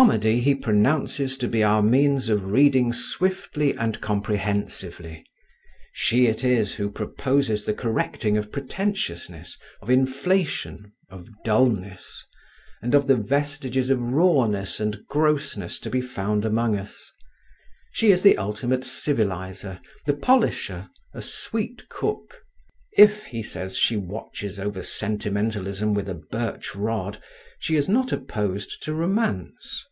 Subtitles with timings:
[0.00, 5.24] Comedy he pronounces to be our means of reading swiftly and comprehensively.
[5.92, 12.24] She it is who proposes the correcting of pretentiousness, of inflation, of dulness,
[12.80, 17.10] and of the vestiges of rawness and grossness to be found among us.
[17.92, 22.36] She is the ultimate civilizer, the polisher, a sweet cook.
[22.96, 27.20] If, he says, she watches over sentimentalism with a birch rod,
[27.62, 29.84] she is not opposed to romance.